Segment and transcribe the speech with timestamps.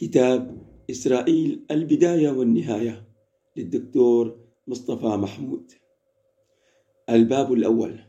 [0.00, 3.04] كتاب إسرائيل البداية والنهاية
[3.56, 5.72] للدكتور مصطفى محمود.
[7.10, 8.00] الباب الأول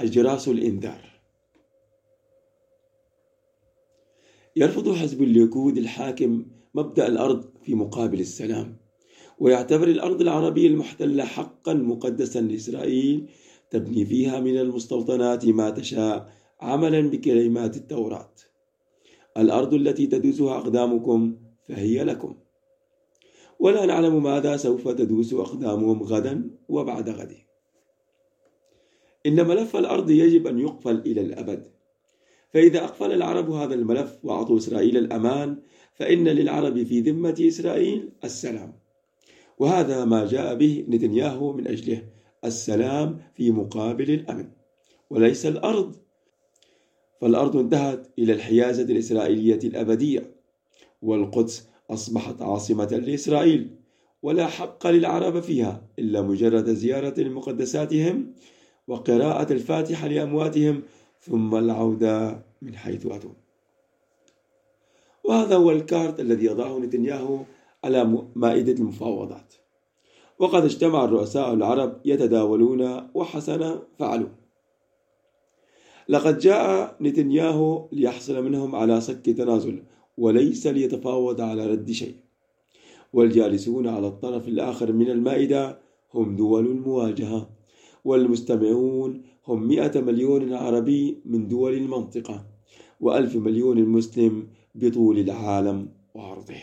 [0.00, 1.20] أجراس الإنذار.
[4.56, 8.76] يرفض حزب الليكود الحاكم مبدأ الأرض في مقابل السلام
[9.38, 13.28] ويعتبر الأرض العربية المحتلة حقا مقدسا لإسرائيل
[13.70, 18.34] تبني فيها من المستوطنات ما تشاء عملا بكلمات التوراة.
[19.36, 21.36] الأرض التي تدوسها أقدامكم
[21.68, 22.34] فهي لكم.
[23.58, 27.32] ولا نعلم ماذا سوف تدوس أقدامهم غدا وبعد غد.
[29.26, 31.66] إن ملف الأرض يجب أن يقفل إلى الأبد.
[32.52, 35.56] فإذا أقفل العرب هذا الملف وأعطوا إسرائيل الأمان
[35.94, 38.72] فإن للعرب في ذمة إسرائيل السلام.
[39.58, 42.02] وهذا ما جاء به نتنياهو من أجله
[42.44, 44.50] السلام في مقابل الأمن.
[45.10, 46.03] وليس الأرض
[47.24, 50.30] فالأرض انتهت إلى الحيازة الإسرائيلية الأبدية
[51.02, 53.70] والقدس أصبحت عاصمة لإسرائيل
[54.22, 58.34] ولا حق للعرب فيها إلا مجرد زيارة مقدساتهم
[58.88, 60.82] وقراءة الفاتحة لأمواتهم
[61.20, 63.32] ثم العودة من حيث أتوا.
[65.24, 67.38] وهذا هو الكارت الذي يضعه نتنياهو
[67.84, 69.54] على مائدة المفاوضات.
[70.38, 74.43] وقد اجتمع الرؤساء العرب يتداولون وحسن فعلوا.
[76.08, 79.82] لقد جاء نتنياهو ليحصل منهم على صك تنازل
[80.18, 82.14] وليس ليتفاوض على رد شيء.
[83.12, 85.78] والجالسون على الطرف الآخر من المائدة
[86.14, 87.50] هم دول المواجهة
[88.04, 92.46] والمستمعون هم مئة مليون عربي من دول المنطقة
[93.00, 96.54] وألف مليون مسلم بطول العالم وعرضه.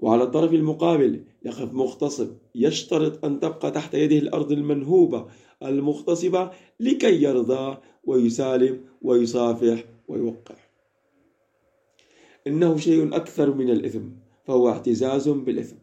[0.00, 5.26] وعلى الطرف المقابل يقف مغتصب يشترط أن تبقى تحت يده الأرض المنهوبة
[5.62, 10.54] المغتصبة لكي يرضى ويسالم ويصافح ويوقع.
[12.46, 14.02] إنه شيء أكثر من الإثم
[14.44, 15.76] فهو اعتزاز بالإثم.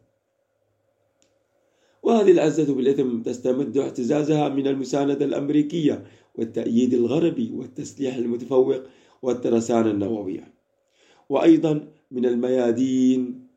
[2.04, 6.04] وهذه العزة بالإثم تستمد اعتزازها من المساندة الأمريكية
[6.36, 8.82] والتأييد الغربي والتسليح المتفوق
[9.22, 10.54] والترسانة النووية
[11.30, 13.48] وأيضا من الميادين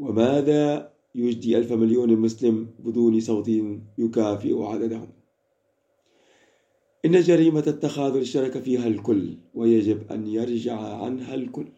[0.00, 3.50] وماذا يجدي ألف مليون مسلم بدون صوت
[3.98, 5.08] يكافئ عددهم؟
[7.06, 11.68] إن جريمة التخاذل اشترك فيها الكل ويجب أن يرجع عنها الكل.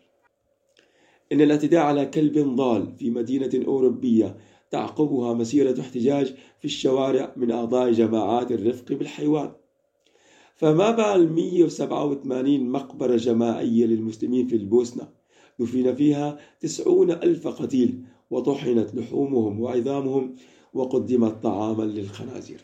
[1.32, 4.36] إن الاعتداء على كلب ضال في مدينة أوروبية
[4.70, 9.52] تعقبها مسيرة احتجاج في الشوارع من أعضاء جماعات الرفق بالحيوان.
[10.56, 15.08] فما بال 187 مقبرة جماعية للمسلمين في البوسنة؟
[15.58, 20.36] دفن فيها تسعون ألف قتيل وطحنت لحومهم وعظامهم
[20.74, 22.60] وقدمت طعاما للخنازير.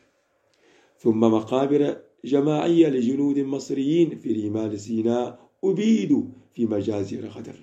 [0.99, 6.23] ثم مقابر جماعية لجنود مصريين في رمال سيناء أبيدوا
[6.55, 7.57] في مجازر غدر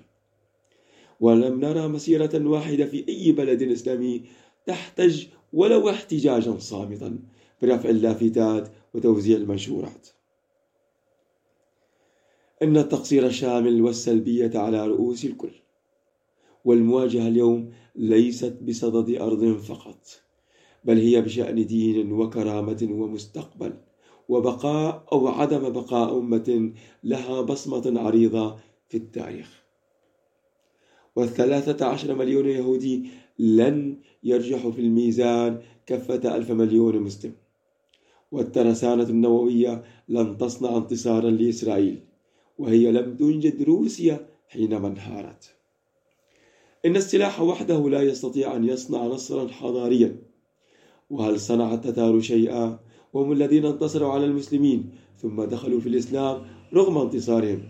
[1.20, 4.22] ولم نرى مسيرة واحدة في أي بلد إسلامي
[4.66, 7.18] تحتج ولو احتجاجا صامتا
[7.62, 10.08] برفع اللافتات وتوزيع المنشورات.
[12.62, 15.52] إن التقصير الشامل والسلبية على رؤوس الكل
[16.64, 20.06] والمواجهة اليوم ليست بصدد أرض فقط
[20.84, 23.72] بل هي بشأن دين وكرامة ومستقبل.
[24.28, 26.72] وبقاء أو عدم بقاء أمة
[27.04, 28.56] لها بصمة عريضة
[28.88, 29.62] في التاريخ.
[31.16, 37.32] والثلاثة عشر مليون يهودي لن يرجحوا في الميزان كفة ألف مليون مسلم.
[38.32, 42.00] والترسانة النووية لن تصنع انتصارا لإسرائيل
[42.58, 45.54] وهي لم تنجد روسيا حينما انهارت
[46.86, 50.16] إن السلاح وحده لا يستطيع أن يصنع نصرا حضاريا
[51.10, 52.78] وهل صنع التتار شيئا؟
[53.12, 56.42] وهم الذين انتصروا على المسلمين ثم دخلوا في الإسلام
[56.74, 57.62] رغم انتصارهم.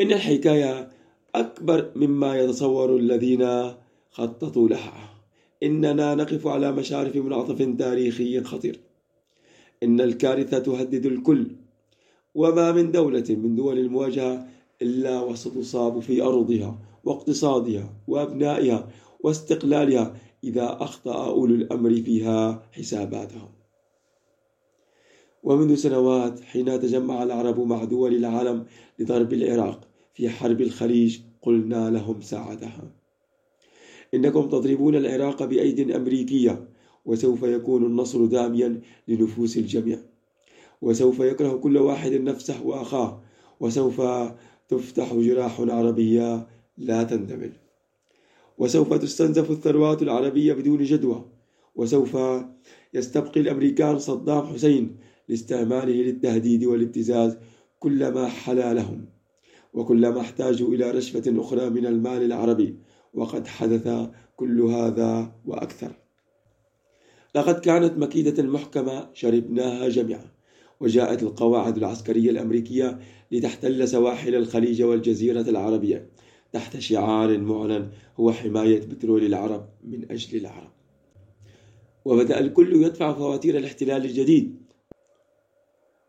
[0.00, 0.90] إن الحكاية
[1.34, 3.72] أكبر مما يتصور الذين
[4.10, 5.14] خططوا لها.
[5.62, 8.80] إننا نقف على مشارف منعطف تاريخي خطير.
[9.82, 11.46] إن الكارثة تهدد الكل.
[12.34, 14.46] وما من دولة من دول المواجهة
[14.82, 18.88] إلا وستصاب في أرضها واقتصادها وأبنائها
[19.20, 23.61] واستقلالها إذا أخطأ أولو الأمر فيها حساباتهم.
[25.42, 28.64] ومنذ سنوات حين تجمع العرب مع دول العالم
[28.98, 32.92] لضرب العراق في حرب الخليج قلنا لهم ساعتها
[34.14, 36.68] إنكم تضربون العراق بأيد أمريكية
[37.04, 39.98] وسوف يكون النصر داميا لنفوس الجميع.
[40.82, 43.20] وسوف يكره كل واحد نفسه وأخاه
[43.60, 44.02] وسوف
[44.68, 46.46] تفتح جراح عربية
[46.78, 47.52] لا تندمل.
[48.58, 51.24] وسوف تستنزف الثروات العربية بدون جدوى.
[51.76, 52.18] وسوف
[52.94, 54.96] يستبقي الأمريكان صدام حسين
[55.32, 57.36] لاستعماله للتهديد والابتزاز
[57.78, 59.04] كلما حلا لهم
[59.74, 62.76] وكلما احتاجوا إلى رشفة أخرى من المال العربي
[63.14, 65.92] وقد حدث كل هذا وأكثر.
[67.34, 70.30] لقد كانت مكيدة محكمة شربناها جميعا
[70.80, 72.98] وجاءت القواعد العسكرية الأمريكية
[73.32, 76.08] لتحتل سواحل الخليج والجزيرة العربية
[76.52, 77.90] تحت شعار معلن
[78.20, 80.70] هو حماية بترول العرب من أجل العرب.
[82.04, 84.61] وبدأ الكل يدفع فواتير الاحتلال الجديد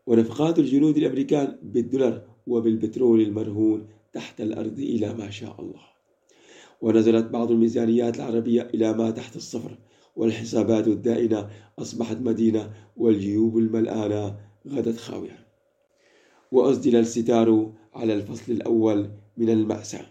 [0.06, 5.80] ونفقات الجنود الأمريكان بالدولار وبالبترول المرهون تحت الأرض إلى ما شاء الله.
[6.80, 9.78] ونزلت بعض الميزانيات العربية إلى ما تحت الصفر
[10.16, 14.36] والحسابات الدائنة أصبحت مدينة والجيوب الملآنة
[14.68, 15.46] غدت خاوية.
[16.52, 20.06] وأسدل الستار على الفصل الأول من المأساة.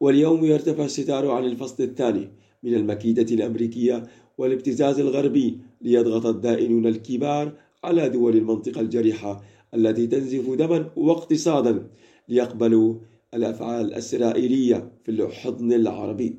[0.00, 2.28] واليوم يرتفع الستار عن الفصل الثاني
[2.62, 4.06] من المكيدة الأمريكية
[4.38, 7.52] والابتزاز الغربي ليضغط الدائنون الكبار
[7.86, 9.42] على دول المنطقة الجريحة
[9.74, 11.86] التي تنزف دما واقتصادا
[12.28, 12.94] ليقبلوا
[13.34, 16.38] الأفعال الإسرائيلية في الحضن العربي.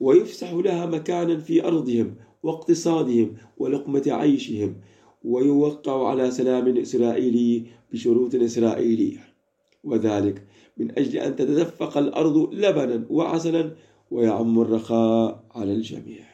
[0.00, 4.74] ويفسح لها مكانا في أرضهم واقتصادهم ولقمة عيشهم
[5.24, 9.18] ويوقع على سلام إسرائيلي بشروط إسرائيلية.
[9.84, 10.42] وذلك
[10.76, 13.70] من أجل أن تتدفق الأرض لبنا وعسلا
[14.10, 16.24] ويعم الرخاء على الجميع.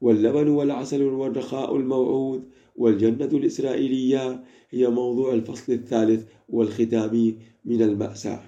[0.00, 2.44] واللبن والعسل والرخاء الموعود
[2.80, 8.42] والجنة الإسرائيلية هي موضوع الفصل الثالث والختامي من المأساة.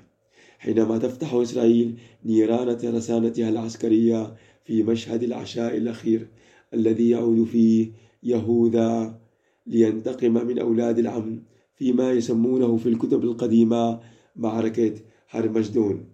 [0.58, 4.34] حينما تفتح إسرائيل نيران ترسانتها العسكرية
[4.64, 6.28] في مشهد العشاء الأخير
[6.74, 7.92] الذي يعود فيه
[8.22, 9.20] يهوذا
[9.66, 11.42] لينتقم من أولاد العم
[11.74, 14.00] فيما يسمونه في الكتب القديمة
[14.36, 14.94] معركة
[15.28, 16.04] هرمجدون.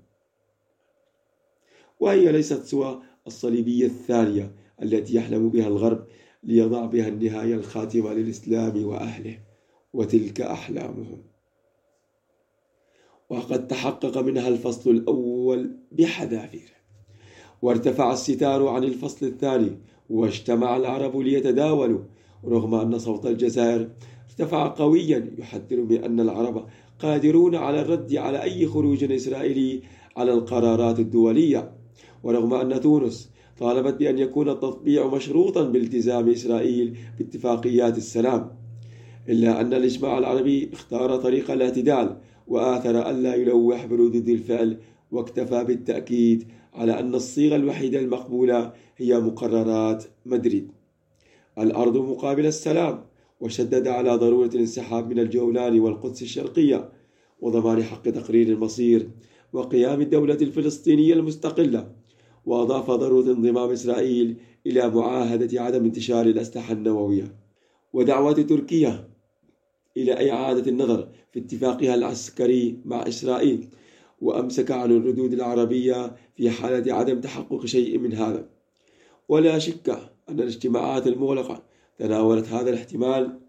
[2.00, 6.06] وهي ليست سوى الصليبية الثانية التي يحلم بها الغرب
[6.43, 9.38] ليضع بها النهاية الخاتمة للإسلام وأهله
[9.93, 11.23] وتلك أحلامهم.
[13.31, 16.73] وقد تحقق منها الفصل الأول بحذافير
[17.62, 19.79] وارتفع الستار عن الفصل الثاني
[20.11, 22.00] واجتمع العرب ليتداولوا
[22.44, 23.88] رغم أن صوت الجزائر
[24.31, 26.67] ارتفع قويا يحذر بأن العرب
[26.99, 29.82] قادرون على الرد على أي خروج إسرائيلي
[30.17, 31.73] على القرارات الدولية
[32.23, 38.50] ورغم أن تونس طالبت بأن يكون التطبيع مشروطا بالتزام إسرائيل باتفاقيات السلام
[39.28, 42.16] إلا أن الإجماع العربي اختار طريق الاعتدال
[42.49, 44.78] وآثر ألا يلوح بردود الفعل
[45.12, 46.44] واكتفى بالتأكيد
[46.75, 50.70] على أن الصيغة الوحيدة المقبولة هي مقررات مدريد.
[51.58, 53.05] الأرض مقابل السلام
[53.40, 56.88] وشدد على ضرورة الانسحاب من الجولان والقدس الشرقية
[57.40, 59.08] وضمان حق تقرير المصير
[59.52, 61.90] وقيام الدولة الفلسطينية المستقلة.
[62.48, 64.36] وأضاف ضرورة انضمام إسرائيل
[64.66, 67.34] إلى معاهدة عدم انتشار الأسلحة النووية.
[67.92, 69.08] ودعوة تركيا
[69.96, 73.68] إلى إعادة النظر في اتفاقها العسكري مع إسرائيل
[74.20, 78.48] وأمسك عن الردود العربية في حالة عدم تحقق شيء من هذا.
[79.28, 79.90] ولا شك
[80.28, 81.62] أن الاجتماعات المغلقة
[81.98, 83.40] تناولت هذا الاحتمال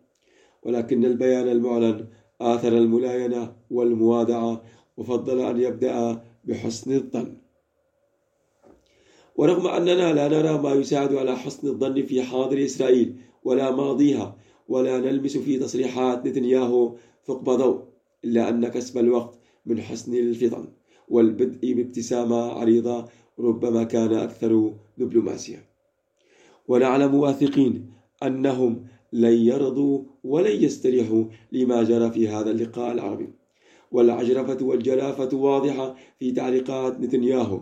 [0.63, 2.07] ولكن البيان المعلن
[2.41, 4.63] آثر الملاينة والموادعة
[4.97, 7.48] وفضل أن يبدأ بحسن الظن.
[9.39, 14.35] ورغم أننا لا نرى ما يساعد على حسن الظن في حاضر إسرائيل ولا ماضيها
[14.67, 16.95] ولا نلمس في تصريحات نتنياهو
[17.27, 17.83] ثقب ضوء
[18.25, 20.67] إلا أن كسب الوقت من حسن الفطن
[21.07, 23.05] والبدء بابتسامة عريضة
[23.39, 25.65] ربما كان أكثر دبلوماسية
[26.67, 27.91] ونعلم واثقين
[28.23, 33.29] أنهم لن يرضوا ولن يستريحوا لما جرى في هذا اللقاء العربي.
[33.91, 37.61] والعجرفة والجلافة واضحة في تعليقات نتنياهو.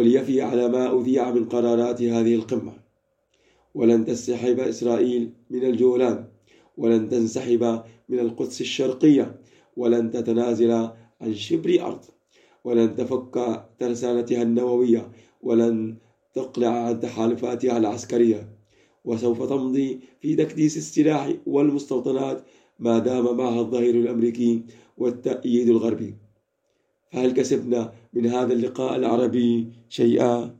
[0.00, 2.72] وليفي على ما أذيع من قرارات هذه القمة.
[3.74, 6.24] ولن تنسحب إسرائيل من الجولان
[6.76, 9.40] ولن تنسحب من القدس الشرقية
[9.76, 10.70] ولن تتنازل
[11.20, 12.04] عن شبر أرض
[12.64, 15.10] ولن تفك ترسانتها النووية
[15.42, 15.96] ولن
[16.34, 18.48] تقلع عن تحالفاتها العسكرية.
[19.04, 22.44] وسوف تمضي في تكديس السلاح والمستوطنات
[22.78, 24.62] ما دام معها الظهير الأمريكي
[24.98, 26.14] والتأييد الغربي.
[27.12, 30.56] فهل كسبنا من هذا اللقاء العربي شيئا؟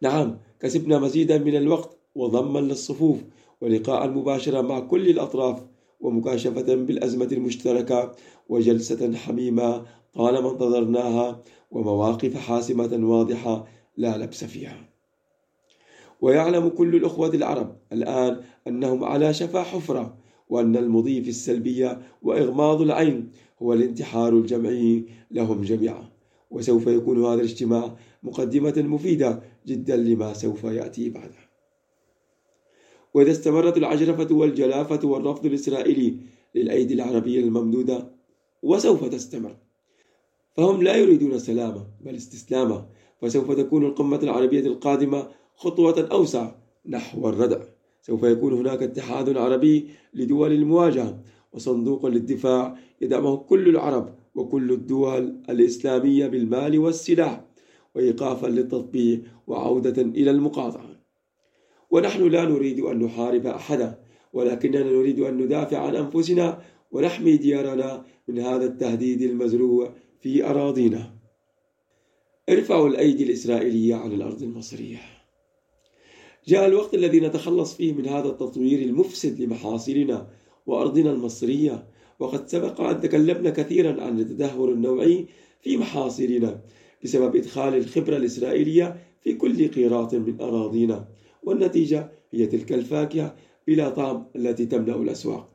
[0.00, 3.18] نعم كسبنا مزيدا من الوقت وضما للصفوف
[3.60, 5.62] ولقاء مباشرا مع كل الأطراف
[6.00, 8.14] ومكاشفة بالأزمة المشتركة
[8.48, 13.66] وجلسة حميمة طالما انتظرناها ومواقف حاسمة واضحة
[13.96, 14.90] لا لبس فيها
[16.20, 20.16] ويعلم كل الأخوة العرب الآن أنهم على شفا حفرة
[20.48, 23.30] وأن المضي في السلبية وإغماض العين
[23.62, 26.09] هو الانتحار الجمعي لهم جميعا
[26.50, 31.50] وسوف يكون هذا الاجتماع مقدمة مفيدة جدا لما سوف يأتي بعده.
[33.14, 36.16] وإذا استمرت العجرفة والجلافة والرفض الإسرائيلي
[36.54, 38.10] للأيدي العربية الممدودة
[38.62, 39.56] وسوف تستمر.
[40.56, 42.86] فهم لا يريدون سلامة بل استسلامة
[43.22, 46.52] فسوف تكون القمة العربية القادمة خطوة أوسع
[46.86, 47.60] نحو الردع.
[48.02, 51.20] سوف يكون هناك اتحاد عربي لدول المواجهة
[51.52, 57.44] وصندوق للدفاع يدعمه كل العرب وكل الدول الإسلامية بالمال والسلاح
[57.94, 61.00] وإيقافا للتطبيع وعودة إلى المقاطعة.
[61.90, 63.98] ونحن لا نريد أن نحارب أحدا
[64.32, 71.14] ولكننا نريد أن ندافع عن أنفسنا ونحمي ديارنا من هذا التهديد المزروع في أراضينا.
[72.48, 74.98] ارفعوا الأيدي الإسرائيلية عن الأرض المصرية.
[76.46, 80.28] جاء الوقت الذي نتخلص فيه من هذا التطوير المفسد لمحاصيلنا
[80.66, 81.86] وأرضنا المصرية
[82.20, 85.26] وقد سبق أن تكلمنا كثيرا عن التدهور النوعي
[85.60, 86.60] في محاصيلنا
[87.04, 91.08] بسبب إدخال الخبرة الإسرائيلية في كل قيراط من أراضينا
[91.42, 93.36] والنتيجة هي تلك الفاكهة
[93.66, 95.48] بلا طعم التي تملأ الأسواق.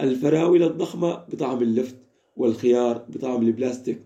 [0.00, 1.96] الفراولة الضخمة بطعم اللفت
[2.36, 4.02] والخيار بطعم البلاستيك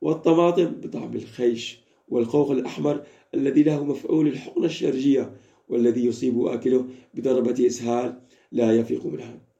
[0.00, 3.02] والطماطم بطعم الخيش والخوخ الأحمر
[3.34, 5.32] الذي له مفعول الحقنة الشرجية
[5.68, 8.20] والذي يصيب آكله بضربة إسهال
[8.52, 9.53] لا يفيق منها.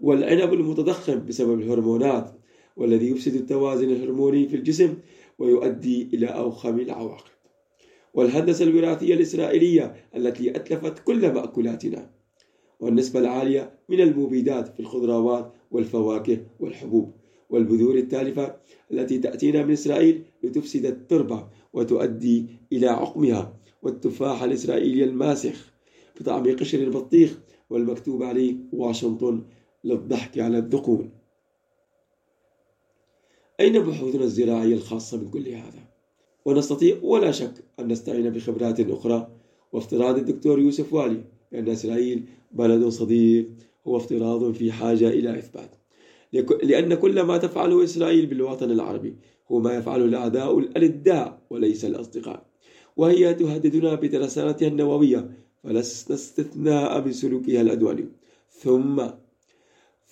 [0.00, 2.30] والعنب المتضخم بسبب الهرمونات
[2.76, 4.94] والذي يفسد التوازن الهرموني في الجسم
[5.38, 7.34] ويؤدي إلى أوخم العواقب.
[8.14, 12.10] والهندسة الوراثية الإسرائيلية التي أتلفت كل مأكولاتنا
[12.80, 17.12] والنسبة العالية من المبيدات في الخضروات والفواكه والحبوب
[17.50, 18.56] والبذور التالفة
[18.92, 25.72] التي تأتينا من إسرائيل لتفسد التربة وتؤدي إلى عقمها والتفاح الإسرائيلي الماسخ
[26.20, 27.38] بطعم قشر البطيخ
[27.70, 29.42] والمكتوب عليه واشنطن
[29.84, 31.10] للضحك على الذقون.
[33.60, 35.88] أين بحوثنا الزراعية الخاصة من كل هذا؟
[36.44, 39.28] ونستطيع ولا شك أن نستعين بخبرات أخرى
[39.72, 43.50] وافتراض الدكتور يوسف والي بأن إسرائيل بلد صديق
[43.86, 45.70] هو افتراض في حاجة إلى إثبات.
[46.62, 49.16] لأن كل ما تفعله إسرائيل بالوطن العربي
[49.50, 52.46] هو ما يفعله الأعداء الألداء وليس الأصدقاء.
[52.96, 55.30] وهي تهددنا بترسانتها النووية
[55.62, 58.08] فلسنا استثناء من سلوكها العدواني.
[58.50, 59.06] ثم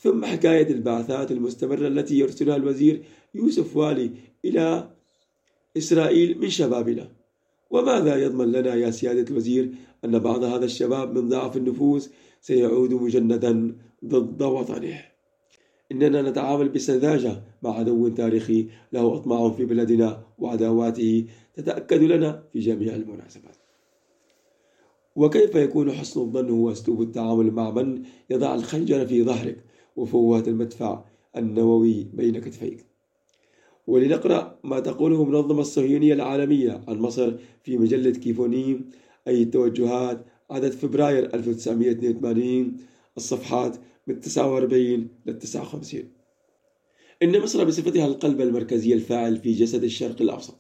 [0.03, 3.03] ثم حكاية البعثات المستمرة التي يرسلها الوزير
[3.35, 4.11] يوسف والي
[4.45, 4.91] إلى
[5.77, 7.09] إسرائيل من شبابنا.
[7.71, 9.71] وماذا يضمن لنا يا سيادة الوزير
[10.05, 15.05] أن بعض هذا الشباب من ضعف النفوس سيعود مجندا ضد وطنه؟
[15.93, 22.95] إننا نتعامل بسذاجة مع عدو تاريخي له أطماع في بلدنا وعداواته تتأكد لنا في جميع
[22.95, 23.57] المناسبات.
[25.17, 31.05] وكيف يكون حسن الظن هو أسلوب التعامل مع من يضع الخنجر في ظهرك؟ وفوات المدفع
[31.37, 32.87] النووي بين كتفيك.
[33.87, 38.91] ولنقرأ ما تقوله منظمة الصهيونية العالمية عن مصر في مجلة كيفونيم
[39.29, 42.77] أي التوجهات عدد فبراير 1982
[43.17, 46.03] الصفحات من 49 لل 59
[47.23, 50.55] إن مصر بصفتها القلب المركزي الفاعل في جسد الشرق الأوسط.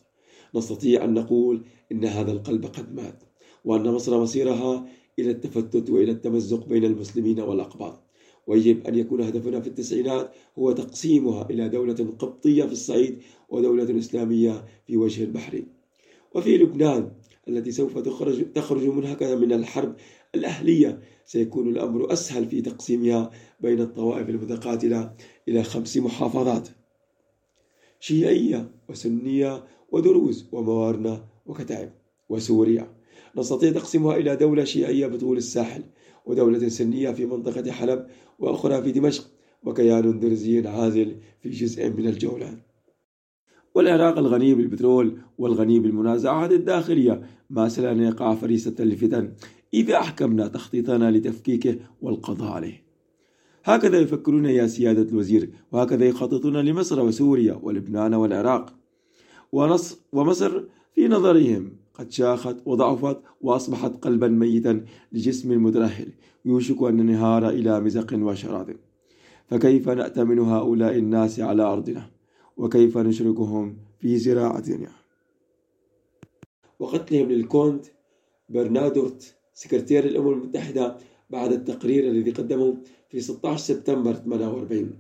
[0.55, 1.62] نستطيع أن نقول
[1.93, 3.23] إن هذا القلب قد مات
[3.65, 4.87] وأن مصر مصيرها
[5.19, 8.01] إلى التفتت وإلى التمزق بين المسلمين والأقباط.
[8.47, 14.65] ويجب أن يكون هدفنا في التسعينات هو تقسيمها إلى دولة قبطية في الصعيد ودولة إسلامية
[14.87, 15.63] في وجه البحر.
[16.35, 17.13] وفي لبنان
[17.49, 19.97] التي سوف تخرج, تخرج منهكة من الحرب
[20.35, 23.31] الأهلية سيكون الأمر أسهل في تقسيمها
[23.61, 25.15] بين الطوائف المتقاتلة
[25.49, 26.69] إلى خمس محافظات
[28.01, 31.93] شيعية وسنية ودروز وموارنة وكتائب
[32.29, 32.95] وسوريا.
[33.37, 35.83] نستطيع تقسيمها إلى دولة شيعية بطول الساحل
[36.26, 38.07] ودولة سنية في منطقة حلب
[38.38, 39.31] وأخرى في دمشق
[39.64, 42.59] وكيان درزي عازل في جزء من الجولان.
[43.75, 49.33] والعراق الغني بالبترول والغني بالمنازعات الداخلية ما سلا يقع فريسة الفتن
[49.75, 52.83] إذا أحكمنا تخطيطنا لتفكيكه والقضاء عليه.
[53.64, 58.75] هكذا يفكرون يا سيادة الوزير وهكذا يخططون لمصر وسوريا ولبنان والعراق.
[59.52, 60.64] ونص ومصر
[60.95, 66.13] في نظرهم قد شاخت وضعفت وأصبحت قلبا ميتا لجسم مترهل
[66.45, 68.77] يوشك أن نهار إلى مزق وشراد.
[69.47, 72.11] فكيف نأتمن هؤلاء الناس على أرضنا؟
[72.57, 74.91] وكيف نشركهم في زراعتنا
[76.79, 77.87] وقتلهم للكونت
[78.49, 80.97] برنادوت سكرتير الأمم المتحدة
[81.31, 82.77] بعد التقرير الذي قدمه
[83.09, 84.91] في 16 سبتمبر 48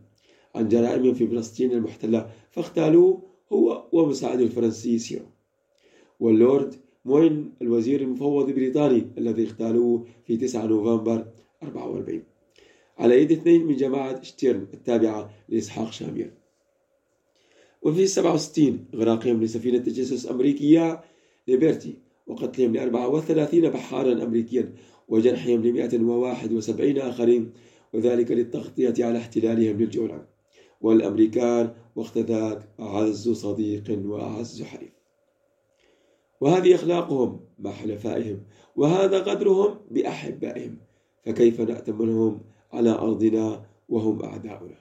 [0.54, 3.22] عن جرائم في فلسطين المحتلة فاغتالوه
[3.52, 5.26] هو ومساعده الفرنسي سيرو.
[6.22, 6.74] واللورد
[7.04, 11.26] موين الوزير المفوض البريطاني الذي اغتالوه في 9 نوفمبر
[11.62, 12.22] 44
[12.98, 16.32] على يد اثنين من جماعة شتيرن التابعة لإسحاق شامير
[17.82, 21.00] وفي 67 إغراقهم لسفينة تجسس أمريكية
[21.48, 24.74] ليبرتي وقتلهم ل 34 بحارا أمريكيا
[25.08, 27.52] وجرحهم ل 171 آخرين
[27.92, 30.24] وذلك للتغطية على احتلالهم للجولان
[30.80, 35.01] والأمريكان وقت ذاك أعز صديق وأعز حليف.
[36.42, 38.42] وهذه أخلاقهم مع حلفائهم
[38.76, 40.76] وهذا قدرهم بأحبائهم
[41.24, 42.40] فكيف نأتمنهم
[42.72, 44.76] على أرضنا وهم أعداؤنا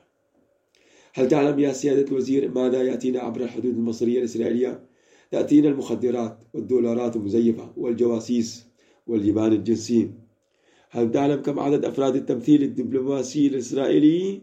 [1.13, 4.88] هل تعلم يا سيادة الوزير ماذا يأتينا عبر الحدود المصرية الإسرائيلية؟
[5.32, 8.68] تأتينا المخدرات والدولارات المزيفة والجواسيس
[9.08, 10.12] والجبان الجنسي
[10.89, 14.41] هل تعلم كم عدد أفراد التمثيل الدبلوماسي الإسرائيلي؟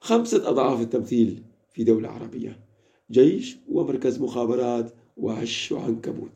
[0.00, 2.60] خمسة أضعاف التمثيل في دولة عربية
[3.10, 6.30] جيش ومركز مخابرات وعش وعنكبوت.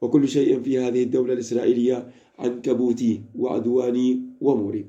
[0.00, 4.86] وكل شيء في هذه الدولة الإسرائيلية عنكبوتي وعدواني وموري.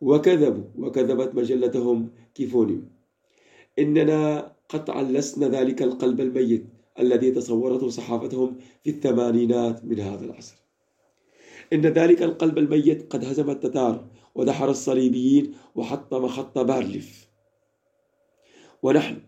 [0.00, 2.88] وكذبوا وكذبت مجلتهم كيفونيوم
[3.78, 6.64] إننا قطعا لسنا ذلك القلب الميت
[6.98, 10.54] الذي تصورته صحافتهم في الثمانينات من هذا العصر.
[11.72, 17.28] إن ذلك القلب الميت قد هزم التتار ودحر الصليبيين وحطم خط بارليف.
[18.82, 19.18] ونحن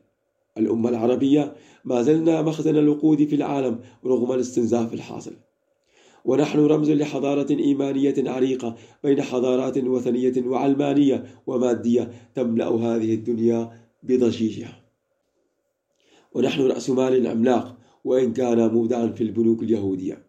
[0.59, 5.33] الأمة العربية ما زلنا مخزن الوقود في العالم رغم الاستنزاف الحاصل.
[6.25, 13.71] ونحن رمز لحضارة إيمانية عريقة بين حضارات وثنية وعلمانية ومادية تملأ هذه الدنيا
[14.03, 14.81] بضجيجها.
[16.33, 20.25] ونحن رأس مال عملاق وإن كان مودعا في البنوك اليهودية.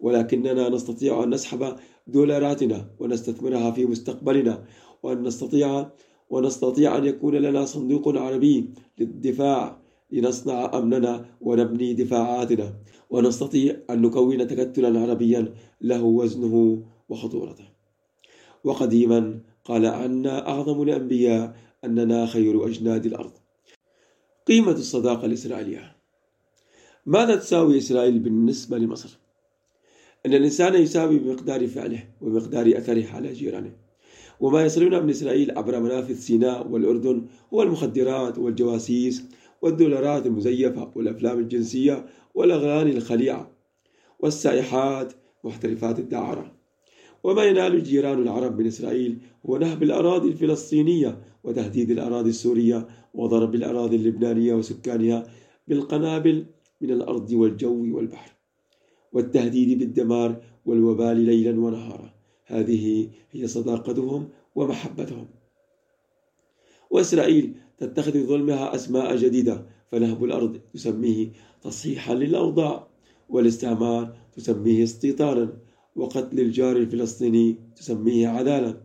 [0.00, 4.64] ولكننا نستطيع أن نسحب دولاراتنا ونستثمرها في مستقبلنا
[5.02, 5.86] وأن نستطيع
[6.30, 12.74] ونستطيع أن يكون لنا صندوق عربي للدفاع لنصنع أمننا ونبني دفاعاتنا.
[13.10, 17.64] ونستطيع أن نكون تكتلا عربيا له وزنه وخطورته.
[18.64, 23.32] وقديما قال عنا أعظم الأنبياء أننا خير أجناد الأرض.
[24.46, 25.96] قيمة الصداقة الإسرائيلية
[27.06, 29.18] ماذا تساوي إسرائيل بالنسبة لمصر؟
[30.26, 33.89] أن الإنسان يساوي بمقدار فعله ومقدار أثره على جيرانه.
[34.40, 39.22] وما يصلنا من إسرائيل عبر منافذ سيناء والأردن هو المخدرات والجواسيس
[39.62, 43.50] والدولارات المزيفة والأفلام الجنسية والأغاني الخليعة
[44.20, 45.12] والسائحات
[45.44, 46.52] محترفات الدعارة.
[47.24, 53.96] وما ينال الجيران العرب من إسرائيل هو نهب الأراضي الفلسطينية وتهديد الأراضي السورية وضرب الأراضي
[53.96, 55.26] اللبنانية وسكانها
[55.68, 56.46] بالقنابل
[56.80, 58.32] من الأرض والجو والبحر.
[59.12, 62.19] والتهديد بالدمار والوبال ليلا ونهارا.
[62.50, 65.26] هذه هي صداقتهم ومحبتهم.
[66.90, 71.28] وإسرائيل تتخذ ظلمها أسماء جديدة فنهب الأرض تسميه
[71.62, 72.86] تصحيحا للأوضاع
[73.28, 75.56] والاستعمار تسميه استيطانا
[75.96, 78.80] وقتل الجار الفلسطيني تسميه عدالة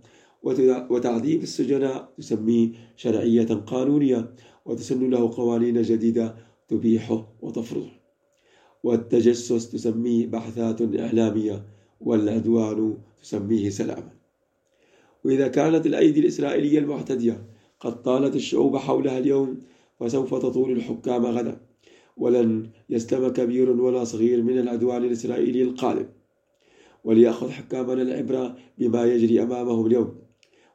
[0.89, 4.33] وتعذيب السجناء تسميه شرعية قانونية
[4.65, 6.35] وتسن له قوانين جديدة
[6.67, 7.91] تبيحه وتفرضه.
[8.83, 11.74] والتجسس تسميه بحثات إعلامية
[12.05, 14.09] والعدوان تسميه سلاما.
[15.23, 17.45] وإذا كانت الأيدي الإسرائيلية المعتدية
[17.79, 19.61] قد طالت الشعوب حولها اليوم
[19.99, 21.61] فسوف تطول الحكام غدا
[22.17, 26.05] ولن يسلم كبير ولا صغير من العدوان الإسرائيلي القادم.
[27.03, 30.15] وليأخذ حكامنا العبرة بما يجري أمامهم اليوم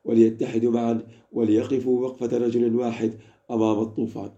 [0.05, 3.13] وليتحدوا معا وليقفوا وقفة رجل واحد
[3.51, 4.31] أمام الطوفان.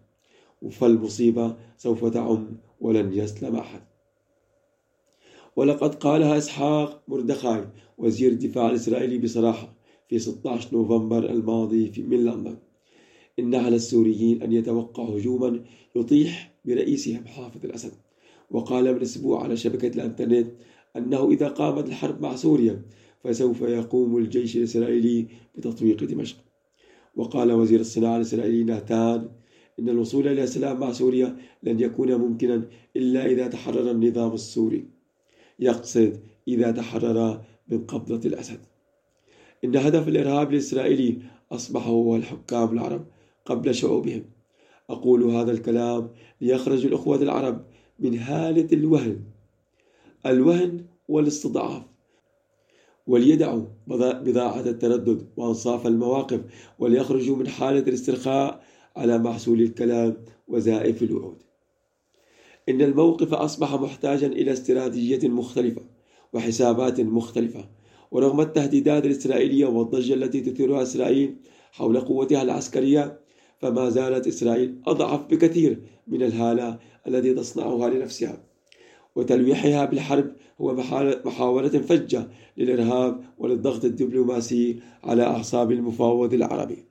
[0.70, 3.91] فالمصيبة سوف تعم ولن يسلم أحد.
[5.56, 7.64] ولقد قالها إسحاق مردخاي
[7.98, 9.74] وزير الدفاع الإسرائيلي بصراحة
[10.08, 12.56] في 16 نوفمبر الماضي في من لندن.
[13.38, 15.64] إن على السوريين أن يتوقعوا هجوما
[15.96, 17.92] يطيح برئيسهم حافظ الأسد.
[18.50, 20.50] وقال من أسبوع على شبكة الإنترنت
[20.96, 22.82] أنه إذا قامت الحرب مع سوريا
[23.24, 26.36] فسوف يقوم الجيش الإسرائيلي بتطويق دمشق.
[27.16, 29.28] وقال وزير الصناعة الإسرائيلي ناتان
[29.78, 34.91] إن الوصول إلى سلام مع سوريا لن يكون ممكنا إلا إذا تحرر النظام السوري.
[35.58, 38.60] يقصد إذا تحرر من قبضة الأسد.
[39.64, 41.18] إن هدف الإرهاب الإسرائيلي
[41.52, 43.04] أصبح هو الحكام العرب
[43.44, 44.24] قبل شعوبهم.
[44.90, 46.10] أقول هذا الكلام
[46.40, 47.64] ليخرج الأخوة العرب
[47.98, 49.20] من هالة الوهن.
[50.26, 51.82] الوهن والاستضعاف.
[53.06, 56.40] وليدعوا بضاعة التردد وأنصاف المواقف
[56.78, 58.64] وليخرجوا من حالة الاسترخاء
[58.96, 60.16] على محصول الكلام
[60.48, 61.42] وزائف الوعود.
[62.68, 65.82] إن الموقف أصبح محتاجا إلى استراتيجية مختلفة
[66.32, 67.68] وحسابات مختلفة
[68.10, 71.36] ورغم التهديدات الإسرائيلية والضجة التي تثيرها إسرائيل
[71.72, 73.20] حول قوتها العسكرية
[73.58, 78.44] فما زالت إسرائيل أضعف بكثير من الهالة التي تصنعها لنفسها.
[79.16, 80.74] وتلويحها بالحرب هو
[81.24, 86.84] محاولة فجة للإرهاب وللضغط الدبلوماسي على أعصاب المفاوض العربي.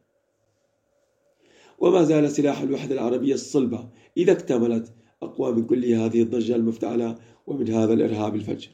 [1.80, 7.16] وما زال سلاح الوحدة العربية الصلبة إذا اكتملت أقوى من كل هذه الضجة المفتعلة
[7.48, 8.68] ومن هذا الإرهاب الفج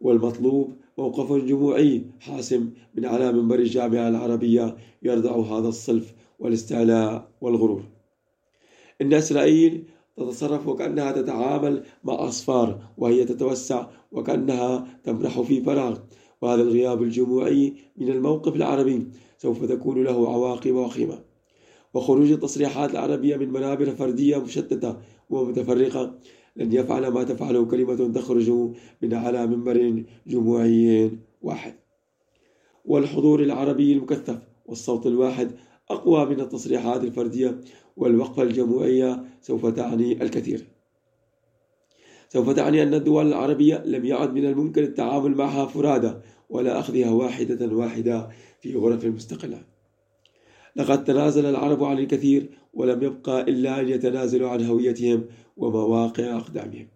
[0.00, 7.82] والمطلوب موقف جموعي حاسم من على منبر الجامعة العربية يردع هذا الصلف والاستعلاء والغرور.
[9.00, 9.84] إن إسرائيل
[10.16, 15.98] تتصرف وكأنها تتعامل مع أصفار وهي تتوسع وكأنها تمرح في فراغ.
[16.42, 19.06] وهذا الغياب الجموعي من الموقف العربي
[19.38, 21.18] سوف تكون له عواقب وخيمة.
[21.94, 24.96] وخروج التصريحات العربية من منابر فردية مشتتة
[25.34, 26.18] ومتفرقة
[26.56, 28.50] لن يفعل ما تفعله كلمة تخرج
[29.02, 31.10] من على منبر جموعي
[31.42, 31.74] واحد.
[32.84, 35.50] والحضور العربي المكثف والصوت الواحد
[35.90, 37.60] أقوى من التصريحات الفردية
[37.96, 40.64] والوقفة الجموعية سوف تعني الكثير.
[42.28, 46.12] سوف تعني أن الدول العربية لم يعد من الممكن التعامل معها فرادى
[46.50, 48.28] ولا أخذها واحدة واحدة
[48.60, 49.73] في غرف مستقلة.
[50.76, 55.24] لقد تنازل العرب عن الكثير ولم يبقى إلا أن يتنازلوا عن هويتهم
[55.56, 56.88] ومواقع أقدامهم.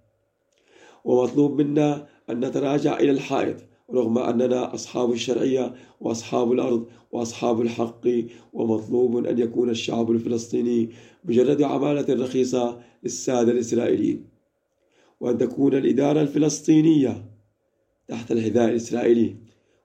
[1.05, 3.57] ومطلوب منا أن نتراجع إلى الحائط
[3.95, 8.09] رغم أننا أصحاب الشرعية وأصحاب الأرض وأصحاب الحق
[8.53, 10.91] ومطلوب أن يكون الشعب الفلسطيني
[11.25, 14.29] مجرد عمالة رخيصة للسادة الإسرائيليين.
[15.21, 17.25] وأن تكون الإدارة الفلسطينية
[18.09, 19.37] تحت الحذاء الإسرائيلي.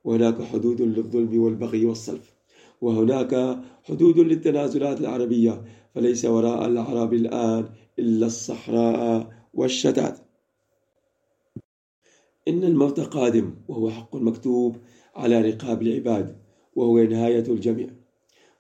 [0.03, 2.32] وهناك حدود للظلم والبغي والصلف
[2.83, 5.63] وهناك حدود للتنازلات العربية
[5.95, 7.69] فليس وراء العرب الآن
[7.99, 10.19] إلا الصحراء والشتات.
[12.47, 14.77] إن الموت قادم وهو حق مكتوب
[15.15, 16.37] على رقاب العباد
[16.75, 17.89] وهو نهاية الجميع.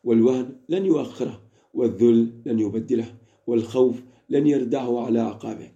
[0.03, 1.41] والوهن لن يؤخره
[1.73, 3.15] والذل لن يبدله
[3.47, 5.71] والخوف لن يردعه على عقابه.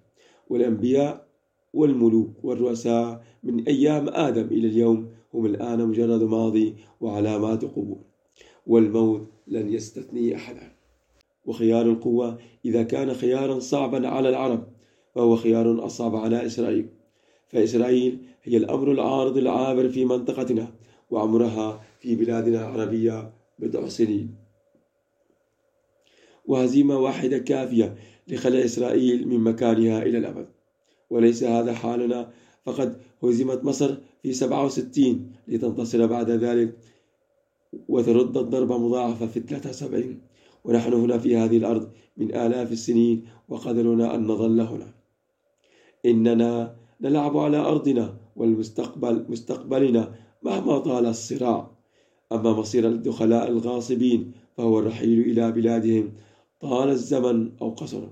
[0.50, 1.28] والأنبياء
[1.74, 8.17] والملوك والرؤساء من أيام آدم إلى اليوم هم الآن مجرد ماضي وعلامات قبور
[8.68, 10.72] والموت لن يستثني أحدا.
[11.46, 14.68] وخيار القوة إذا كان خيارا صعبا على العرب
[15.16, 16.90] فهو خيار أصعب على إسرائيل.
[17.48, 20.74] فإسرائيل هي الأمر العارض العابر في منطقتنا
[21.10, 24.36] وعمرها في بلادنا العربية بضع سنين.
[26.46, 27.96] وهزيمة واحدة كافية
[28.28, 30.48] لخلع إسرائيل من مكانها إلى الأبد.
[31.10, 32.32] وليس هذا حالنا
[32.66, 36.78] فقد هزمت مصر في 67 لتنتصر بعد ذلك
[37.88, 40.22] وترد الضربة مضاعفة في 73
[40.64, 44.94] ونحن هنا في هذه الأرض من آلاف السنين وقدرنا أن نظل هنا.
[46.06, 51.72] إننا نلعب على أرضنا والمستقبل مستقبلنا مهما طال الصراع.
[52.32, 56.14] أما مصير الدخلاء الغاصبين فهو الرحيل إلى بلادهم
[56.60, 58.08] طال الزمن أو قصر.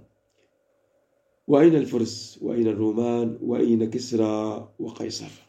[1.47, 5.44] وأين الفرس؟ وأين الرومان؟ وأين كسرى وقيصر؟